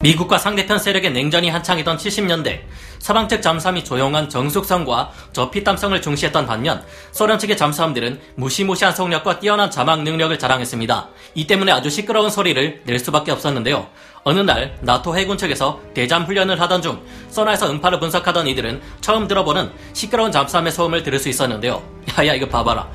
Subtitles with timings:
[0.00, 2.60] 미국과 상대편 세력의 냉전이 한창이던 70년대
[3.00, 10.04] 서방 측 잠수함이 조용한 정숙성과 저피땀성을 중시했던 반면 소련 측의 잠수함들은 무시무시한 속력과 뛰어난 자막
[10.04, 11.08] 능력을 자랑했습니다.
[11.34, 13.88] 이 때문에 아주 시끄러운 소리를 낼 수밖에 없었는데요.
[14.22, 19.72] 어느 날 나토 해군 측에서 대잠 훈련을 하던 중 소나에서 음파를 분석하던 이들은 처음 들어보는
[19.94, 21.82] 시끄러운 잠수함의 소음을 들을 수 있었는데요.
[22.16, 22.88] 야야 이거 봐봐라.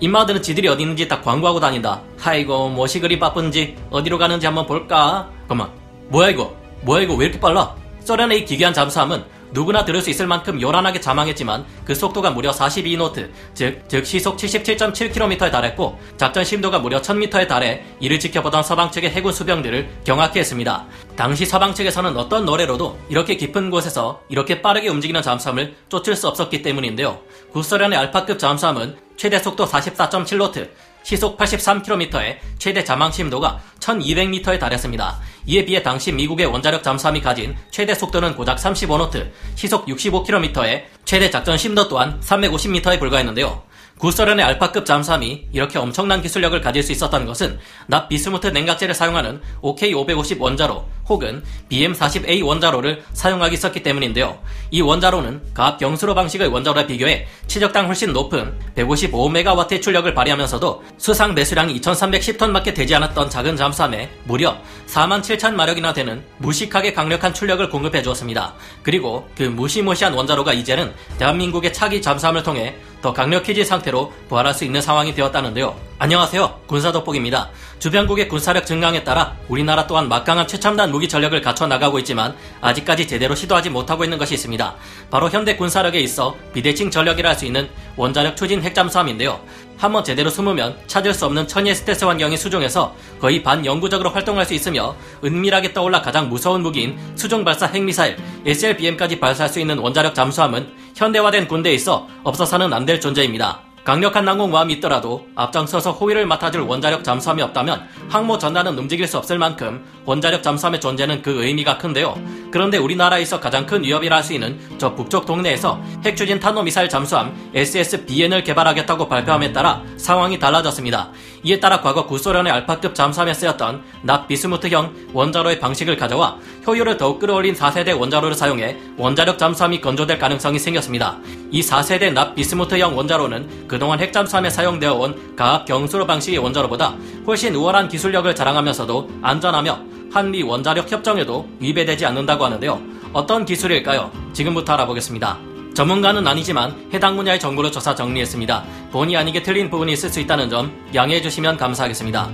[0.00, 2.02] 인마들은 지들이 어디 있는지 다 광고하고 다닌다.
[2.18, 5.30] 하이고 뭐시 그리 바쁜지 어디로 가는지 한번 볼까?
[5.46, 5.77] 잠깐만
[6.08, 6.54] 뭐야 이거?
[6.82, 7.74] 뭐야 이거 왜 이렇게 빨라?
[8.00, 13.30] 소련의 이 기괴한 잠수함은 누구나 들을 수 있을 만큼 요란하게 자망했지만 그 속도가 무려 42노트,
[13.54, 19.32] 즉, 즉 시속 77.7km에 달했고 작전 심도가 무려 1000m에 달해 이를 지켜보던 서방 측의 해군
[19.32, 20.84] 수병들을 경악해 했습니다.
[21.16, 26.62] 당시 서방 측에서는 어떤 노래로도 이렇게 깊은 곳에서 이렇게 빠르게 움직이는 잠수함을 쫓을 수 없었기
[26.62, 27.18] 때문인데요.
[27.52, 30.68] 구소련의 알파급 잠수함은 최대 속도 44.7노트,
[31.08, 35.18] 시속 83km의 최대 자망 심도가 1200m에 달했습니다.
[35.46, 41.56] 이에 비해 당시 미국의 원자력 잠수함이 가진 최대 속도는 고작 35노트, 시속 65km의 최대 작전
[41.56, 43.62] 심도 또한 350m에 불과했는데요.
[43.96, 50.38] 구소련의 알파급 잠수함이 이렇게 엄청난 기술력을 가질 수 있었던 것은 납 비스무트 냉각제를 사용하는 OK550
[50.38, 54.38] 원자로 혹은 BM40A 원자로를 사용하기 있었기 때문인데요.
[54.70, 61.80] 이 원자로는 가압 경수로 방식의 원자로에 비교해 최적당 훨씬 높은 155MW의 출력을 발휘하면서도 수상 배수량이
[61.80, 68.54] 2310톤밖에 되지 않았던 작은 잠수함에 무려 4만 7천 마력이나 되는 무식하게 강력한 출력을 공급해 주었습니다.
[68.82, 74.80] 그리고 그 무시무시한 원자로가 이제는 대한민국의 차기 잠수함을 통해 더 강력해진 상태로 부활할 수 있는
[74.80, 75.87] 상황이 되었다는데요.
[76.00, 76.60] 안녕하세요.
[76.68, 77.50] 군사돋보기입니다.
[77.80, 83.34] 주변국의 군사력 증강에 따라 우리나라 또한 막강한 최첨단 무기 전력을 갖춰 나가고 있지만 아직까지 제대로
[83.34, 84.76] 시도하지 못하고 있는 것이 있습니다.
[85.10, 89.40] 바로 현대 군사력에 있어 비대칭 전력이라 할 수 있는 원자력 추진 핵잠수함인데요.
[89.76, 94.94] 한번 제대로 숨으면 찾을 수 없는 천의 스텔스 환경의 수중에서 거의 반영구적으로 활동할 수 있으며
[95.24, 98.16] 은밀하게 떠올라 가장 무서운 무기인 수중 발사 핵미사일
[98.46, 103.67] SLBM까지 발사할 수 있는 원자력 잠수함은 현대화된 군대에 있어 없어서는 안 될 존재입니다.
[103.88, 109.82] 강력한 항공모함이 있더라도 앞장서서 호위를 맡아줄 원자력 잠수함이 없다면 항모 전단은 움직일 수 없을 만큼
[110.04, 112.14] 원자력 잠수함의 존재는 그 의미가 큰데요.
[112.50, 118.42] 그런데 우리나라에서 가장 큰 위협이라 할 수 있는 저 북쪽 동네에서 핵추진 탄도미사일 잠수함 SSBN을
[118.42, 121.10] 개발하겠다고 발표함에 따라 상황이 달라졌습니다.
[121.44, 126.36] 이에 따라 과거 구소련의 알파급 잠수함에 쓰였던 납 비스무트형 원자로의 방식을 가져와
[126.66, 131.16] 효율을 더욱 끌어올린 4세대 원자로를 사용해 원자력 잠수함이 건조될 가능성이 생겼습니다.
[131.50, 136.96] 이 4세대 납 비스무트형 원자로는 그 동안 핵잠수함에 사용되어 온 가압 경수로 방식의 원자로보다
[137.26, 139.80] 훨씬 우월한 기술력을 자랑하면서도 안전하며
[140.12, 142.80] 한미 원자력 협정에도 위배되지 않는다고 하는데요.
[143.12, 144.10] 어떤 기술일까요?
[144.32, 145.38] 지금부터 알아보겠습니다.
[145.74, 148.64] 전문가는 아니지만 해당 분야의 정보를 조사 정리했습니다.
[148.90, 152.28] 본의 아니게 틀린 부분이 있을 수 있다는 점 양해해 주시면 감사하겠습니다.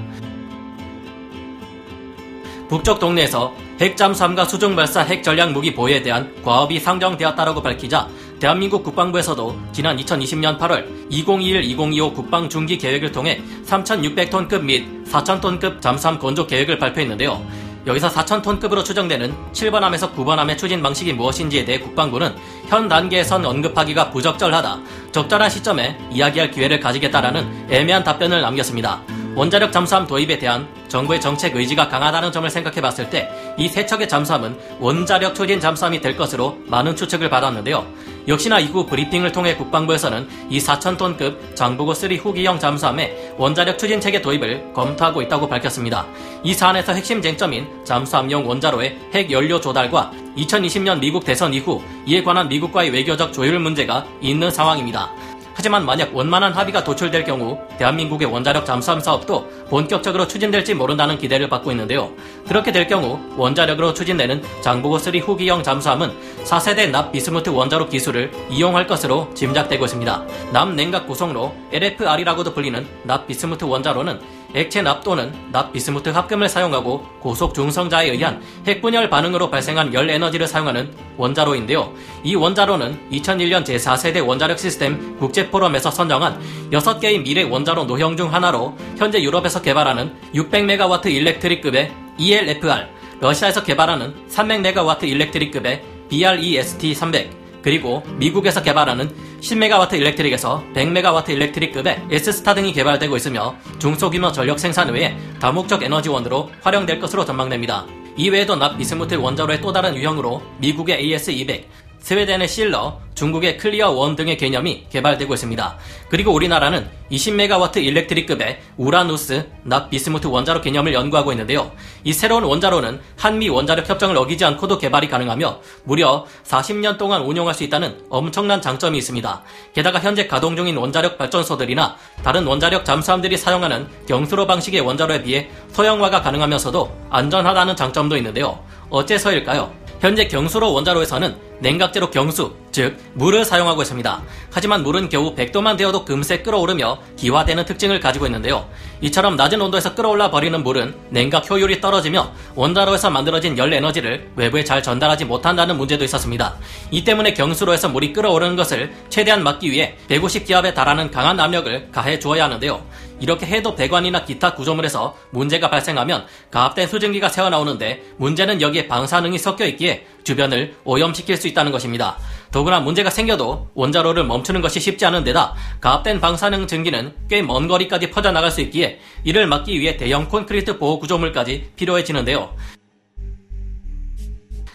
[2.68, 8.08] 북쪽 동네에서 핵잠수함과 수중 발사 핵 전략 무기 보유에 대한 과업이 상정되었다라고 밝히자
[8.44, 16.46] 대한민국 국방부에서도 지난 2020년 8월 2021-2025 국방 중기 계획을 통해 3,600톤급 및 4,000톤급 잠수함 건조
[16.46, 17.42] 계획을 발표했는데요.
[17.86, 22.34] 여기서 4,000톤급으로 추정되는 7번함에서 9번함의 추진 방식이 무엇인지에 대해 국방부는
[22.66, 24.78] 현 단계에선 언급하기가 부적절하다.
[25.12, 29.00] 적절한 시점에 이야기할 기회를 가지겠다라는 애매한 답변을 남겼습니다.
[29.36, 34.08] 원자력 잠수함 도입에 대한 정부의 정책 의지가 강하다는 점을 생각해 봤을 때 이 세 척의
[34.08, 37.86] 잠수함은 원자력 추진 잠수함이 될 것으로 많은 추측을 받았는데요.
[38.26, 44.72] 역시나 이후 브리핑을 통해 국방부에서는 이 4,000톤급 장보고 3 후기형 잠수함의 원자력 추진 체계 도입을
[44.72, 46.06] 검토하고 있다고 밝혔습니다.
[46.42, 52.48] 이 사안에서 핵심 쟁점인 잠수함용 원자로의 핵 연료 조달과 2020년 미국 대선 이후 이에 관한
[52.48, 55.10] 미국과의 외교적 조율 문제가 있는 상황입니다.
[55.54, 61.70] 하지만 만약 원만한 합의가 도출될 경우 대한민국의 원자력 잠수함 사업도 본격적으로 추진될지 모른다는 기대를 받고
[61.70, 62.12] 있는데요.
[62.46, 66.12] 그렇게 될 경우 원자력으로 추진되는 장보고 3 후기형 잠수함은
[66.44, 70.24] 4세대 납 비스무트 원자로 기술을 이용할 것으로 짐작되고 있습니다.
[70.52, 74.20] 남 냉각 구성로 LFR이라고도 불리는 납 비스무트 원자로는
[74.54, 80.46] 액체 납 또는 납 비스무트 합금을 사용하고 고속 중성자에 의한 핵분열 반응으로 발생한 열 에너지를
[80.46, 81.92] 사용하는 원자로인데요.
[82.22, 88.76] 이 원자로는 2001년 제4세대 원자력 시스템 국제 포럼에서 선정한 6개의 미래 원자로 노형 중 하나로
[88.96, 92.88] 현재 유럽에서 개발하는 600메가와트 electric급의 ELFR,
[93.20, 97.30] 러시아에서 개발하는 300메가와트 electric급의 BREST300,
[97.62, 99.10] 그리고 미국에서 개발하는
[99.40, 107.00] 10메가와트 electric에서 100메가와트 electric급의 SSTAR 등이 개발되고 있으며 중소규모 전력 생산 외에 다목적 에너지원으로 활용될
[107.00, 107.86] 것으로 전망됩니다.
[108.16, 111.64] 이외에도 납 비스무트 원자로의 또 다른 유형으로 미국의 AS200,
[112.04, 115.78] 스웨덴의 SEALER, 중국의 CLEAR one 등의 개념이 개발되고 있습니다.
[116.10, 121.72] 그리고 우리나라는 20메가와트 electric급의 우라누스, 납 비스무트 원자로 개념을 연구하고 있는데요.
[122.02, 127.64] 이 새로운 원자로는 한미 원자력 협정을 어기지 않고도 개발이 가능하며 무려 40년 동안 운용할 수
[127.64, 129.42] 있다는 엄청난 장점이 있습니다.
[129.72, 136.20] 게다가 현재 가동 중인 원자력 발전소들이나 다른 원자력 잠수함들이 사용하는 경수로 방식의 원자로에 비해 소형화가
[136.20, 138.62] 가능하면서도 안전하다는 장점도 있는데요.
[138.90, 139.83] 어째서일까요?
[140.00, 144.22] 현재 경수로 원자로에서는 냉각제로 경수, 즉 물을 사용하고 있습니다.
[144.50, 148.68] 하지만 물은 겨우 100도만 되어도 금세 끓어오르며 기화되는 특징을 가지고 있는데요.
[149.00, 154.82] 이처럼 낮은 온도에서 끓어올라 버리는 물은 냉각 효율이 떨어지며 원자로에서 만들어진 열 에너지를 외부에 잘
[154.82, 156.56] 전달하지 못한다는 문제도 있었습니다.
[156.90, 162.44] 이 때문에 경수로에서 물이 끓어오르는 것을 최대한 막기 위해 150기압에 달하는 강한 압력을 가해 주어야
[162.44, 162.84] 하는데요.
[163.20, 170.06] 이렇게 해도 배관이나 기타 구조물에서 문제가 발생하면 가압된 수증기가 새어나오는데 문제는 여기에 방사능이 섞여 있기에
[170.24, 172.16] 주변을 오염시킬 수 있다는 것입니다.
[172.50, 178.10] 더구나 문제가 생겨도 원자로를 멈추는 것이 쉽지 않은 데다 가압된 방사능 증기는 꽤 먼 거리까지
[178.10, 182.54] 퍼져나갈 수 있기에 이를 막기 위해 대형 콘크리트 보호 구조물까지 필요해지는데요.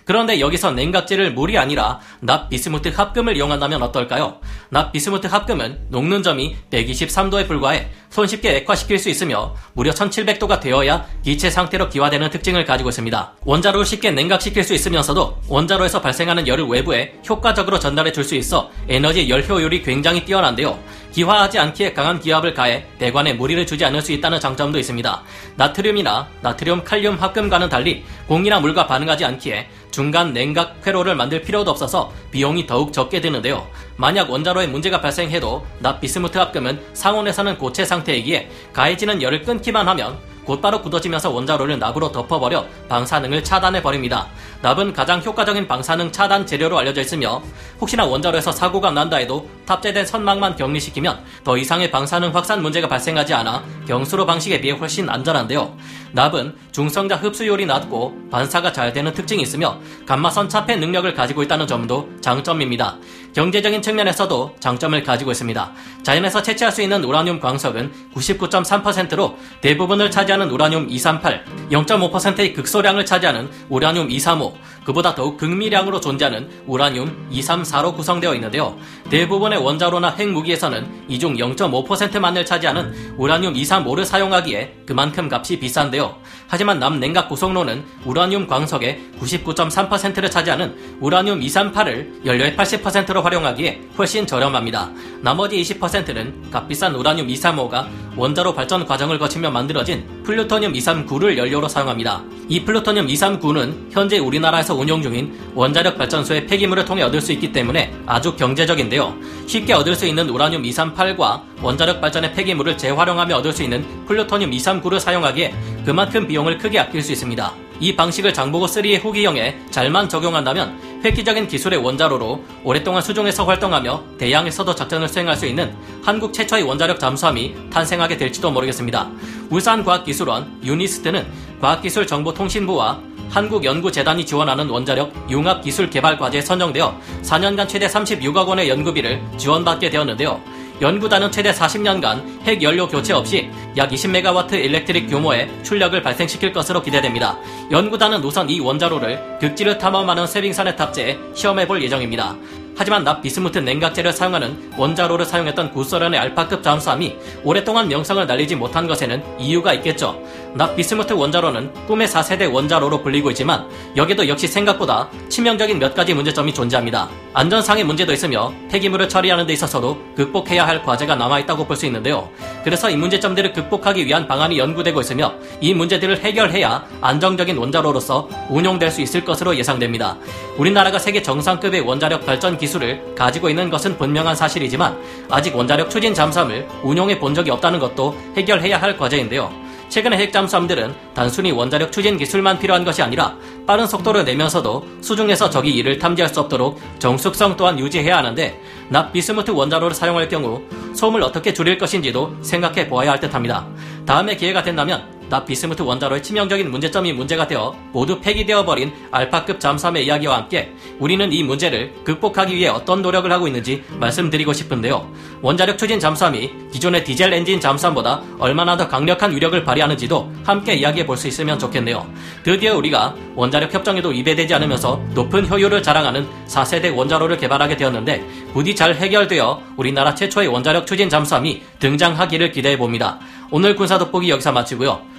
[0.10, 4.40] 그런데 여기서 냉각제를 물이 아니라 납 비스무트 합금을 이용한다면 어떨까요?
[4.70, 11.52] 납 비스무트 합금은 녹는 점이 123도에 불과해 손쉽게 액화시킬 수 있으며 무려 1700도가 되어야 기체
[11.52, 13.34] 상태로 기화되는 특징을 가지고 있습니다.
[13.46, 19.30] 원자로를 쉽게 냉각시킬 수 있으면서도 원자로에서 발생하는 열을 외부에 효과적으로 전달해 줄 수 있어 에너지
[19.30, 20.80] 열 효율이 굉장히 뛰어난데요.
[21.12, 25.24] 기화하지 않기에 강한 기압을 가해 배관에 무리를 주지 않을 수 있다는 장점도 있습니다.
[25.56, 32.12] 나트륨이나 나트륨 칼륨 합금과는 달리 공이나 물과 반응하지 않기에 중간 냉각 회로를 만들 필요도 없어서
[32.32, 33.68] 비용이 더욱 적게 드는데요.
[33.96, 40.18] 만약 원자로에 문제가 발생해도 납 비스무트 합금은 상온에서는 고체 상태이기에 가해지는 열을 끊기만 하면
[40.50, 44.26] 곧바로 굳어지면서 원자로를 납으로 덮어버려 방사능을 차단해버립니다.
[44.64, 47.40] 납은 가장 효과적인 방사능 차단 재료로 알려져 있으며
[47.80, 53.64] 혹시나 원자로에서 사고가 난다 해도 탑재된 선망만 격리시키면 더 이상의 방사능 확산 문제가 발생하지 않아
[53.88, 55.78] 경수로 방식에 비해 훨씬 안전한데요.
[56.14, 62.10] 납은 중성자 흡수율이 낮고 반사가 잘 되는 특징이 있으며 감마선 차폐 능력을 가지고 있다는 점도
[62.22, 62.98] 장점입니다.
[63.34, 65.72] 경제적인 측면에서도 장점을 가지고 있습니다.
[66.04, 74.10] 자연에서 채취할 수 있는 우라늄 광석은 99.3%로 대부분을 차지하는 우라늄 238, 0.5%의 극소량을 차지하는 우라늄
[74.10, 74.58] 235,
[74.90, 78.76] 그보다 더욱 극미량으로 존재하는 우라늄 234로 구성되어 있는데요.
[79.12, 86.18] 대부분의 원자로나 핵무기에서는 이중 0.5%만을 차지하는 우라늄 235를 사용하기에 그만큼 값이 비싼데요.
[86.48, 94.90] 하지만 남냉각 구성로는 우라늄 광석의 99.3%를 차지하는 우라늄 238을 연료의 80%로 활용하기에 훨씬 저렴합니다.
[95.22, 102.22] 나머지 20%는 값비싼 우라늄 235가 원자로 발전 과정을 거치며 만들어진 플루토늄 239를 연료로 사용합니다.
[102.50, 107.92] 이 플루토늄 239는 현재 우리나라에서 운용 중인 원자력 발전소의 폐기물을 통해 얻을 수 있기 때문에
[108.06, 109.16] 아주 경제적인데요.
[109.48, 115.00] 쉽게 얻을 수 있는 우라늄 238과 원자력 발전의 폐기물을 재활용하며 얻을 수 있는 플루토늄 239를
[115.00, 117.69] 사용하기에 그만큼 비용을 크게 아낄 수 있습니다.
[117.80, 125.08] 이 방식을 장보고 3의 후기형에 잘만 적용한다면 획기적인 기술의 원자로로 오랫동안 수중에서 활동하며 대양에서도 작전을
[125.08, 125.74] 수행할 수 있는
[126.04, 129.10] 한국 최초의 원자력 잠수함이 탄생하게 될지도 모르겠습니다.
[129.50, 131.26] 울산과학기술원 유니스트는
[131.62, 140.42] 과학기술정보통신부와 한국연구재단이 지원하는 원자력 융합기술개발과제에 선정되어 4년간 최대 36억 원의 연구비를 지원받게 되었는데요.
[140.82, 143.50] 연구단은 최대 40년간 핵 연료 교체 없이
[143.80, 147.38] 약 20메가와트 electric 규모의 출력을 발생시킬 것으로 기대됩니다.
[147.72, 152.36] 연구단은 우선 이 원자로를 극지를 탐험하는 쇄빙선에 탑재해 시험해볼 예정입니다.
[152.76, 157.16] 하지만 납 비스무트 냉각재를 사용하는 원자로를 사용했던 구소련의 알파급 잠수함이
[157.46, 160.22] 오랫동안 명성을 날리지 못한 것에는 이유가 있겠죠.
[160.56, 166.54] 납 비스무트 원자로는 꿈의 4세대 원자로로 불리고 있지만 여기도 역시 생각보다 치명적인 몇 가지 문제점이
[166.54, 167.08] 존재합니다.
[167.34, 172.30] 안전상의 문제도 있으며 폐기물을 처리하는 데 있어서도 극복해야 할 과제가 남아있다고 볼 수 있는데요.
[172.66, 179.02] 그래서 이 문제점들을 극복하기 위한 방안이 연구되고 있으며 이 문제들을 해결해야 안정적인 원자로로서 운용될 수
[179.02, 180.18] 있을 것으로 예상됩니다.
[180.58, 184.98] 우리나라가 세계 정상급의 원자력 발전 기술을 가지고 있는 것은 분명한 사실이지만
[185.30, 189.69] 아직 원자력 추진 잠수함을 운용해 본 적이 없다는 것도 해결해야 할 과제인데요.
[189.90, 195.98] 최근의 핵잠수함들은 단순히 원자력 추진 기술만 필요한 것이 아니라 빠른 속도를 내면서도 수중에서 적이 이를
[195.98, 200.62] 탐지할 수 없도록 정숙성 또한 유지해야 하는데 납 비스무트 원자로를 사용할 경우
[200.94, 203.68] 소음을 어떻게 줄일 것인지도 생각해 보아야 할 듯합니다.
[204.06, 210.06] 다음에 기회가 된다면 나 비스무트 원자로의 치명적인 문제점이 문제가 되어 모두 폐기되어 버린 알파급 잠수함의
[210.06, 215.08] 이야기와 함께 우리는 이 문제를 극복하기 위해 어떤 노력을 하고 있는지 말씀드리고 싶은데요.
[215.42, 221.20] 원자력 추진 잠수함이 기존의 디젤 엔진 잠수함보다 얼마나 더 강력한 위력을 발휘하는지도 함께 이야기해 볼
[221.20, 222.08] 수 있으면 좋겠네요.
[222.44, 228.96] 드디어 우리가 원자력 협정에도 위배되지 않으면서 높은 효율을 자랑하는 4세대 원자로를 개발하게 되었는데 부디 잘
[228.96, 233.20] 해결되어 우리나라 최초의 원자력 추진 잠수함이 등장하기를 기대해 봅니다.
[233.52, 235.09] 오늘 군사 돋보기 여기서 마치고요.